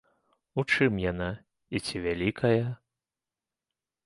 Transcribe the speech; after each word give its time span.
У 0.61 0.63
чым 0.71 0.97
яна 1.11 1.27
і 1.77 1.83
ці 1.85 1.95
вялікая? 2.07 2.61